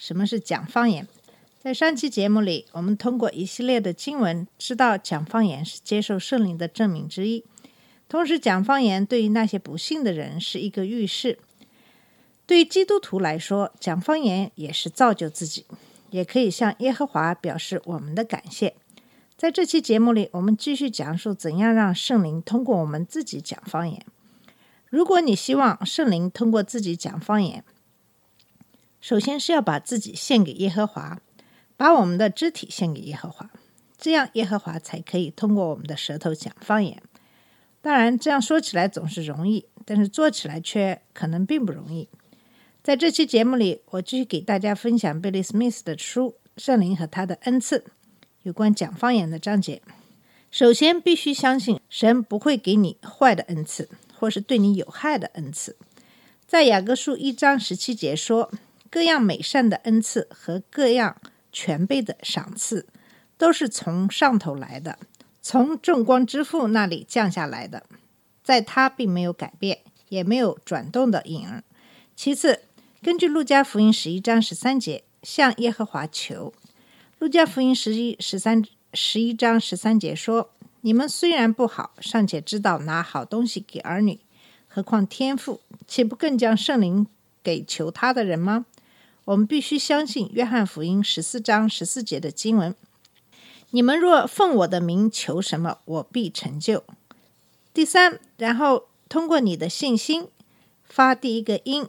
[0.00, 1.06] 什么是讲方言？
[1.58, 7.44] 在上期节目里，我们通过一系列的经文，知道讲方言是接受圣灵的证明之一。
[8.08, 11.38] 同时，讲方言对于那些不信的人是一个预示。
[12.46, 15.66] 对基督徒来说，讲方言也是造就自己，
[16.08, 18.74] 也可以向耶和华表示我们的感谢。
[19.36, 24.02] 在这期节目里，我们继续讲述怎样让圣灵通过我们自己讲方言。
[24.88, 27.62] 如果你希望圣灵通过自己讲方言，
[29.00, 31.20] 首先是要把自己献给耶和华，
[31.76, 33.50] 把我们的肢体献给耶和华，
[33.98, 37.02] 这样耶和华才可以通过我们的舌头讲方言。
[37.80, 42.08] 当然，这样说起来总是容易，但是做起来却可能并不容易。
[42.82, 47.78] 在这期节目里，我继续给大家分享贝利·史密斯的书《圣灵和他的恩赐》
[48.42, 49.80] 有关讲方言的章节。
[50.50, 53.88] 首先，必须相信神不会给你坏的恩赐。
[54.20, 55.78] 或是对你有害的恩赐，
[56.46, 58.52] 在雅各书一章十七节说，
[58.90, 61.16] 各样美善的恩赐和各样
[61.52, 62.86] 全备的赏赐，
[63.38, 64.98] 都是从上头来的，
[65.40, 67.84] 从众光之父那里降下来的，
[68.42, 69.78] 在他并没有改变，
[70.08, 71.62] 也没有转动的影儿。
[72.16, 72.62] 其次，
[73.00, 76.52] 根据路加福音十一章十三节，向耶和华求。
[77.18, 80.50] 路加福音十一十三十一章十三节说。
[80.82, 84.18] 你们虽然不好，尚且知道拿好东西给儿女，
[84.66, 87.06] 何况天父，岂不更将圣灵
[87.42, 88.64] 给求他的人吗？
[89.30, 92.74] 我们必须相信约翰福音十四章十四节的经文：
[93.70, 96.82] 你们若奉我的名求什么，我必成就。
[97.72, 100.26] 第三，然后通过你的信心
[100.82, 101.88] 发第一个音，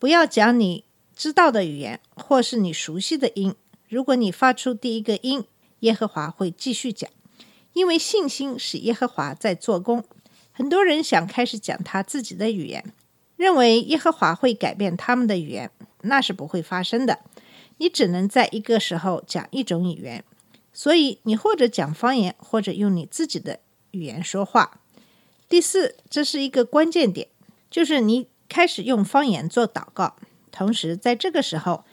[0.00, 0.84] 不要讲你
[1.14, 3.54] 知道的语言，或是你熟悉的音。
[3.88, 5.44] 如果你发出第一个音，
[5.80, 7.08] 耶和华会继续讲。
[7.72, 10.02] 因为信心使耶和华在做工，
[10.50, 12.92] 很多人想开始讲他自己的语言，
[13.36, 15.70] 认为耶和华会改变他们的语言，
[16.04, 17.20] 那是不会发生的。
[17.78, 20.24] 你只能在一个时候讲一种语言，
[20.72, 23.60] 所以你或者讲方言，或者用你自己的
[23.90, 24.80] 语言说话。
[25.48, 27.28] 第四，这是一个关键点，
[27.70, 30.16] 就是你开始用方言做祷告，
[30.50, 31.84] 同时在这个时候，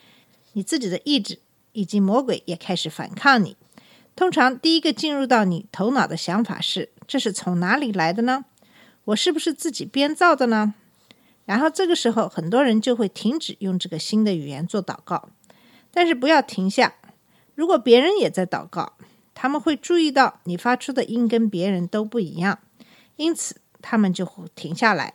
[0.54, 1.40] 你自己的意志
[1.74, 3.58] 以及魔鬼也开始反抗你。
[4.16, 8.46] 通常第一个进入到你头脑的想法是：这是从哪里来的呢？
[9.06, 10.76] 我是不是自己编造的呢？
[11.46, 15.30] 然后这个时候，很多人就会停止用这个新的语言做祷告。
[15.92, 16.96] 但是不要停下。
[17.54, 18.94] 如果别人也在祷告，
[19.34, 22.60] 他们会注意到你发出的音跟别人都不一样，
[23.18, 25.14] 因此他们就会停下来。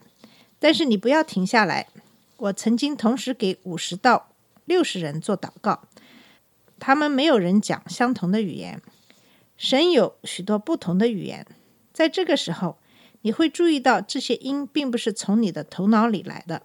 [0.59, 1.88] 但是你不要停下来。
[2.37, 4.28] 我曾经同时给五十到
[4.66, 5.84] 六十人做祷告。
[6.78, 8.82] 他们没有人讲相同的语言，
[9.56, 11.47] 神有许多不同的语言。
[11.94, 12.76] 在这个时候，
[13.26, 16.62] 你会注意到这些音并不是从你的头脑里来的，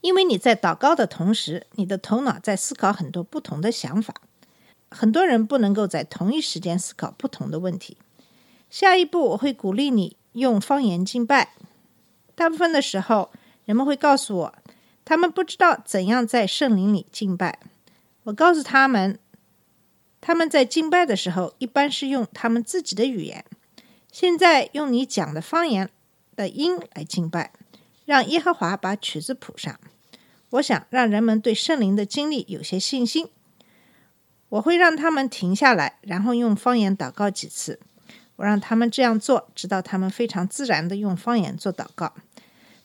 [0.00, 4.14] 因为你在祷告的同时，你的头脑在思考很多不同的想法。
[4.90, 7.98] 很多人不能够在同一时间思考不同的问题。
[8.70, 11.52] 下一步，我会鼓励你用方言敬拜。
[12.34, 13.30] 大部分的时候，
[13.66, 14.54] 人们会告诉我，
[15.04, 17.60] 他们不知道怎样在圣灵里敬拜。
[18.22, 19.18] 我告诉他们，
[20.22, 23.44] 他们在敬拜的时候一般是用他们自己的语言。
[24.18, 25.90] 现在用你讲的方言
[26.34, 27.52] 的音来敬拜，
[28.06, 29.78] 让耶和华把曲子谱上。
[30.48, 33.28] 我想让人们对圣灵的经历有些信心。
[34.48, 37.78] 我会让他们停下来，然后用方言祷告几次。
[38.36, 42.14] 我让他们这样做，直到他们非常自然的用方言做祷告。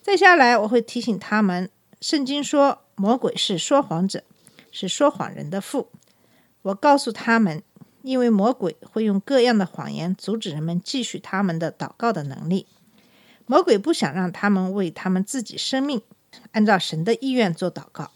[0.02, 1.70] 再下来，我会提醒他们，
[2.02, 4.26] 圣经说魔鬼是说谎者。
[4.70, 5.90] 是说谎人的父。
[6.64, 7.64] 我告诉他们，
[8.04, 12.68] 因为魔鬼会用各样的谎言阻止人们继续他们的祷告的能力。
[13.46, 16.02] 魔鬼不想让他们为他们自己生命
[16.52, 18.12] 按照神的意愿做祷告。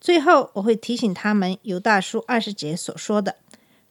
[0.00, 3.36] 最后，我会提醒他们，犹大叔二十节所说的：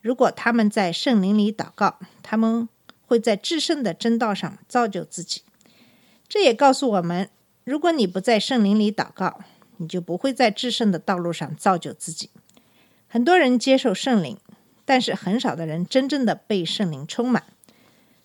[0.01, 2.67] 如果他们在圣灵里祷告，他们
[3.05, 5.41] 会在至圣的真道上造就自己。
[6.27, 7.29] 这也告诉我们，
[7.63, 9.41] 如果你不在圣灵里祷告，
[9.77, 12.29] 你就不会在至圣的道路上造就自己。
[13.07, 14.37] 很多人接受圣灵，
[14.89, 17.43] 但是很少的人真正的被圣灵充满。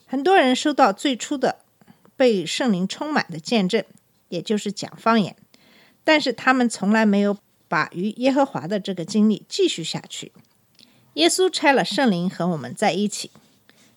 [0.07, 1.59] 很多人收到最初的
[2.17, 3.85] 被圣灵充满的见证，
[4.31, 5.37] 也就是讲方言，
[6.05, 7.37] 但是他们从来没有
[7.69, 10.33] 把与耶和华的这个经历继续下去。
[11.13, 13.31] 耶稣拆了圣灵和我们在一起，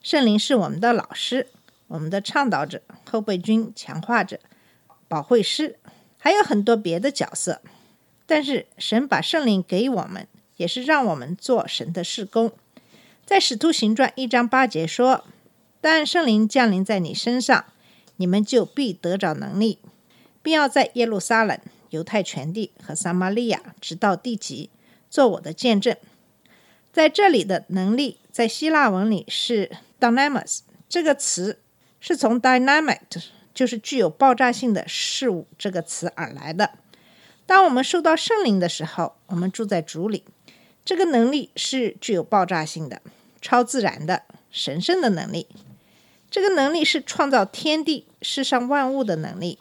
[0.04, 1.48] 圣灵是我们的老师、
[1.88, 4.42] 我们的倡导者、后备军、强化者、
[5.08, 5.80] 保惠师，
[6.18, 7.62] 还有很多别的角色。
[8.26, 12.52] 但是神把圣灵给我们，也是让我们做神的事工。
[13.26, 15.24] 在使徒行传一章八节说
[15.80, 17.66] ：“但圣灵降临在你身上，
[18.18, 19.80] 你们就必得着能力，
[20.42, 21.60] 并要在耶路撒冷、
[21.92, 24.70] 犹太全地和撒玛利亚，直到地极，
[25.10, 25.96] 做我的见证。”
[26.92, 29.70] 在这里的能力，在希腊文里是
[30.00, 31.60] “dynamis” 这个词，
[32.00, 36.72] 是从 “dynamite”，就是具有爆炸性的事物这个词而来的。
[37.46, 40.24] 当我们受到圣灵的时候，我们住在主里，
[40.88, 43.02] 这个能力是具有爆炸性的、
[43.42, 45.46] 超自然的、神圣的能力。
[46.32, 49.60] 这个能力是创造天地、世上万物的能力。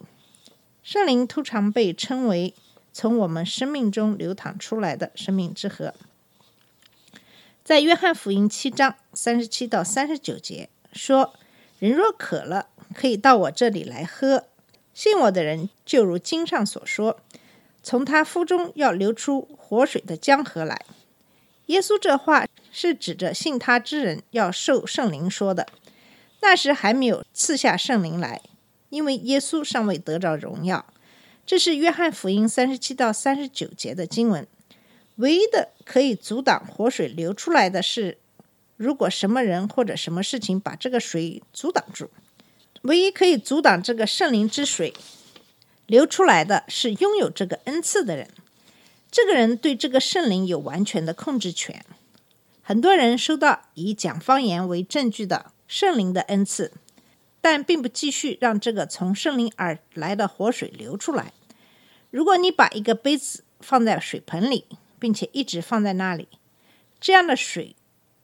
[0.84, 2.54] 圣灵通常被称为
[2.92, 5.94] 从我们生命中流淌出来的生命之河。
[7.64, 11.34] 在约翰福音七章三十七到三十九节说
[11.80, 14.44] ：“人若渴了，可以到我这里来喝。
[14.94, 17.18] 信我的人，就如经上所说。”
[17.82, 20.84] 从他腹中要流出活水的江河来。
[21.66, 25.66] 耶稣这话是指着信他之人要受圣灵说的。
[26.40, 28.40] 那时还没有赐下圣灵来，
[28.90, 30.86] 因为耶稣尚未得着荣耀。
[31.44, 34.46] 这是约翰福音三十七到三十九节的经文。
[35.16, 38.18] 唯一的可以阻挡活水流出来的是，
[38.76, 42.10] 如果什么人或者什么事情把这个水阻挡住。
[42.82, 44.92] 唯一可以阻挡这个圣灵之水。
[45.86, 48.28] 流出来的是拥有这个恩赐的人，
[49.10, 51.84] 这个人对这个圣灵有完全的控制权。
[52.62, 56.72] 很多人收到以讲方言为证据的圣灵的恩赐，
[57.40, 61.32] 但并不继续让这个从圣灵而来的活水流出来。
[62.10, 64.64] 如果你把一个杯子放在水盆里，
[64.98, 66.26] 并且一直放在那里，
[67.00, 67.76] 这样的水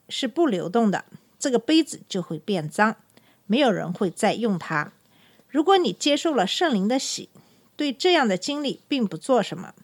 [0.09, 1.05] 是不流动的，
[1.39, 2.97] 这个杯子就会变脏，
[3.47, 4.93] 没有人会再用它。
[5.49, 7.29] 如果你接受了圣灵的洗，
[7.77, 9.75] 对这样的经历并不做什么，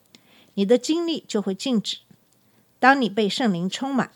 [0.58, 1.98] 你的精力就会静止。
[2.80, 4.10] 当你被圣灵充满，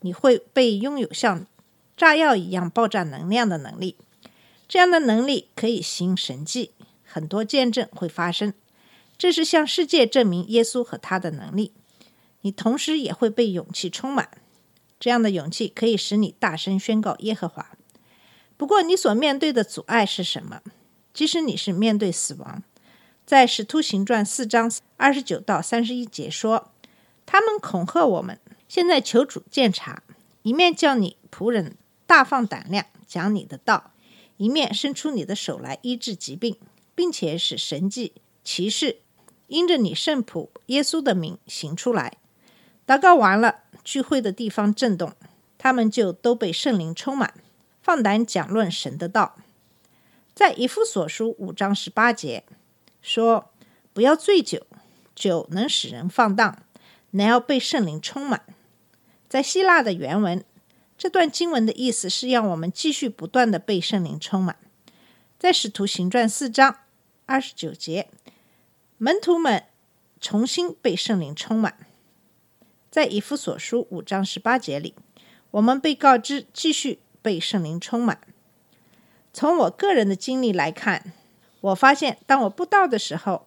[0.00, 1.46] 你会被拥有像
[1.98, 3.96] 炸药一样爆炸能量的能力。
[4.66, 6.70] 这样的能力可以行神迹，
[7.04, 8.54] 很多见证会发生。
[9.18, 11.72] 这是向世界证明耶稣和他的能力。
[12.40, 14.30] 你同时也会被勇气充满，
[14.98, 17.72] 这样的勇气可以使你大声宣告耶和华。
[18.56, 20.62] 不过，你所面对的阻碍是什么？
[21.12, 22.62] 即使你是面对死亡。
[23.24, 26.70] 在《使徒行传》四章二十九到三十一节说
[27.24, 28.38] ：“他们恐吓我们，
[28.68, 30.02] 现在求主鉴察，
[30.42, 31.76] 一面叫你仆人
[32.06, 33.92] 大放胆量讲你的道，
[34.36, 36.58] 一面伸出你的手来医治疾病，
[36.94, 38.98] 并且使神迹奇事
[39.46, 42.18] 因着你圣仆耶稣的名行出来。”
[42.84, 45.12] 祷告完了，聚会的地方震动，
[45.56, 47.32] 他们就都被圣灵充满，
[47.80, 49.36] 放胆讲论神的道。
[50.34, 52.42] 在以弗所书五章十八节。
[53.02, 53.50] 说
[53.92, 54.64] 不要醉酒，
[55.14, 56.62] 酒能使人放荡，
[57.10, 58.42] 乃要被圣灵充满。
[59.28, 60.44] 在希腊的原文，
[60.96, 64.56] 这段经文的意思是让我们继续不断的被圣灵充满。
[65.38, 66.78] 在使徒行传四章
[67.26, 68.08] 二十九节，
[68.98, 69.64] 门徒们
[70.20, 71.76] 重新被圣灵充满。
[72.90, 74.94] 在以弗所书五章十八节里，
[75.50, 78.20] 我们被告知继续被圣灵充满。
[79.32, 81.12] 从我个人的经历来看。
[81.62, 83.46] 我发现，当我布道的时候，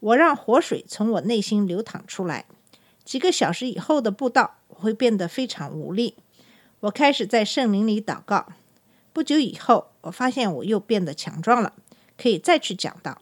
[0.00, 2.46] 我让活水从我内心流淌出来。
[3.04, 6.16] 几个小时以后的布道，我会变得非常无力。
[6.80, 8.46] 我开始在圣灵里祷告。
[9.12, 11.72] 不久以后，我发现我又变得强壮了，
[12.16, 13.20] 可以再去讲道。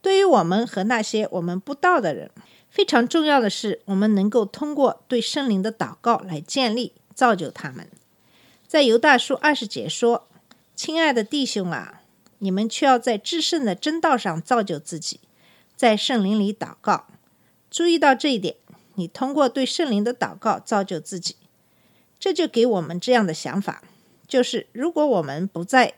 [0.00, 2.30] 对于我们和那些我们不道的人，
[2.70, 7.90] 非常重要的是，我们能够通过对圣灵的祷告来建立、造就他们。
[8.66, 10.28] 在犹大书二十节说
[10.76, 11.97] ：“亲爱的弟兄啊。”
[12.38, 15.20] 你们却要在至圣的真道上造就自己，
[15.76, 17.06] 在圣灵里祷告。
[17.70, 18.56] 注意到这一点，
[18.94, 21.36] 你通过对圣灵的祷告造就自己。
[22.18, 23.82] 这就给我们这样的想法：
[24.26, 25.94] 就是如果我们不在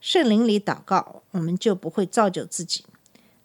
[0.00, 2.84] 圣灵里祷告，我们就不会造就自己。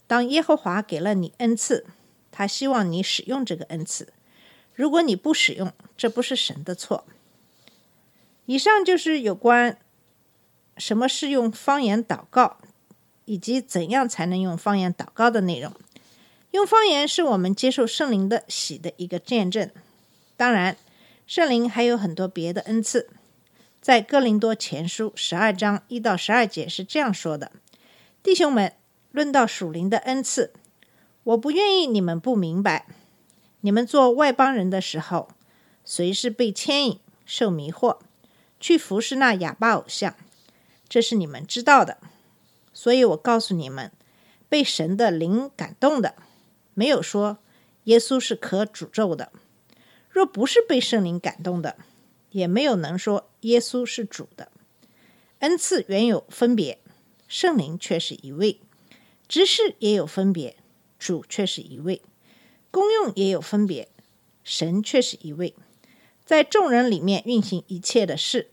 [0.08, 1.86] 当耶和华给了你恩赐，
[2.32, 4.14] 他希望你使用这个恩赐。
[4.74, 7.06] 如果你不使用，这不是神的错。
[8.46, 9.78] 以上就是有关。
[10.78, 12.58] 什么是用方言祷告，
[13.26, 15.74] 以及怎样才能用方言祷告的内容？
[16.52, 19.70] 用方言是我们接受圣灵的喜的一个见证。
[20.36, 20.78] 当然，
[21.26, 23.10] 圣灵还有很多别的恩赐。
[23.82, 27.52] 在哥林多前书十二章一到十二节是这样说的
[28.24, 28.74] ：“弟兄们，
[29.12, 30.54] 论到属灵的恩赐，
[31.24, 32.88] 我不愿意你们不明白。
[33.62, 35.30] 你们做外邦人的时候，
[35.84, 37.98] 随时被牵引、受迷惑，
[38.60, 40.16] 去服侍那哑巴偶像，
[40.90, 41.98] 这是你们知道的。
[42.74, 43.92] 所以我告诉你们，
[44.48, 46.16] 被神的灵感动的，
[46.74, 47.40] 没有说
[47.86, 49.32] 耶稣是可诅咒的；
[50.10, 51.76] 若不是被圣灵感动的，
[52.32, 54.52] 也没有能说耶稣是主的。
[55.40, 56.80] 恩赐原有分别，
[57.28, 58.60] 圣灵却是一位；
[59.28, 60.56] 执事也有分别，
[60.98, 62.02] 主却是一位。
[62.70, 63.90] 功用也有分别，
[64.44, 65.56] 神却是一位，
[66.26, 68.50] 在众人里面运行一切的事。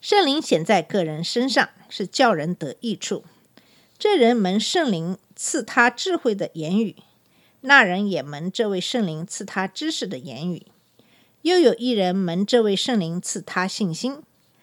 [0.00, 3.24] 圣灵显在个人身上，是叫人得益处。
[3.98, 6.96] 这人蒙圣灵赐他智慧的言语，
[7.60, 10.66] 那人也蒙这位圣灵赐他知识的言语。
[11.42, 14.22] 又有一人蒙这位圣灵赐他信心，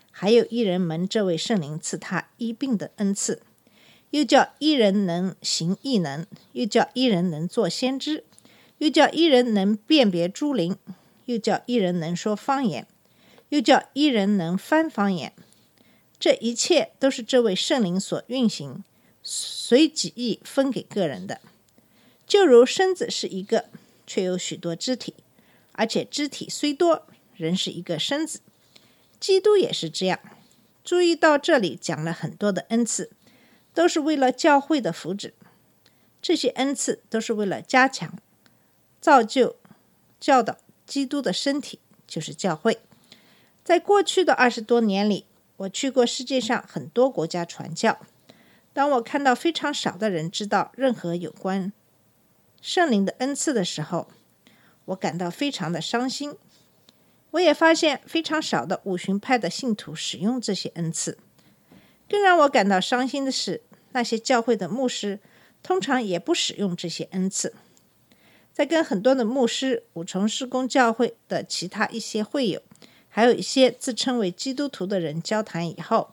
[0.10, 3.44] 还有一人蒙这位圣灵赐他医病的恩赐。
[4.10, 8.24] 又叫一人能行异能，又叫一人能做先知。
[8.80, 10.76] 又叫一人能辨别诸灵，
[11.26, 12.88] 又叫一人能说方言，
[13.50, 15.34] 又叫一人能翻方言。
[16.20, 18.84] 这一切都是这位圣灵所运行，
[19.22, 21.42] 随己意分给个人的。
[22.26, 23.70] 就如身子是一个，
[24.06, 25.14] 却有许多肢体，
[25.74, 28.42] 而且肢体虽多，仍是一个身子。
[29.20, 30.20] 基督也是这样。
[30.84, 33.12] 注意到这里讲了很多的恩赐，
[33.74, 35.34] 都是为了教会的福祉。
[36.22, 38.18] 这些恩赐都是为了加强。
[39.00, 39.56] 造就、
[40.20, 42.80] 教导基督的身体就是教会。
[43.68, 45.26] 在过去的二十多年里，
[45.58, 48.00] 我去过世界上很多国家传教。
[48.72, 51.74] 当我看到非常少的人知道任何有关
[52.62, 54.08] 圣灵的恩赐的时候，
[54.86, 56.38] 我感到非常的伤心。
[57.32, 61.18] 我也发现非常少的五旬派的信徒使用这些恩赐。
[62.08, 65.20] 更让我感到伤心的是，那些教会的牧师
[65.62, 67.54] 通常也不使用这些恩赐。
[68.54, 72.62] 在跟很多的牧师、五重施工教会的其他一些会友，
[73.18, 76.12] 还有一些自称为基督徒的人交谈以后，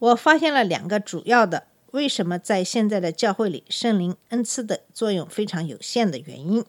[0.00, 6.64] 我发现了两个主要的为什么在现在的教会里圣灵恩赐的作用非常有限的原因。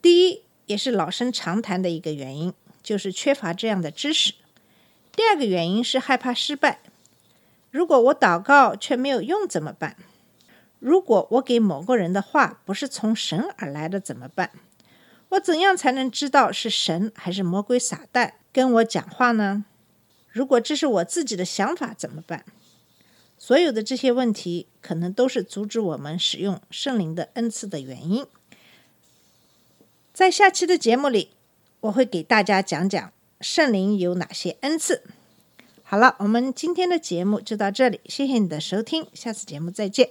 [0.00, 4.34] 第一，也是老生常谈的一个原因，就是缺乏这样的知识。
[5.10, 6.78] 第二个原因是害怕失败。
[7.72, 9.96] 如果我祷告却没有用怎么办？
[10.78, 14.52] 如果我给某个人的话不是从神而来的怎么办？
[15.34, 19.64] 我怎样才能知道是神还是魔鬼撒旦跟我讲话呢？
[20.30, 22.44] 如果这是我自己的想法怎么办？
[23.38, 28.26] 所有的这些问题可能都是阻止我们使用圣灵的恩赐的原因。
[30.12, 31.30] 在下期的节目里，
[31.80, 35.02] 我会给大家讲讲圣灵有哪些恩赐。
[35.82, 40.10] 好了，我们今天的节目就到这里，谢谢你的收听，下次节目再见。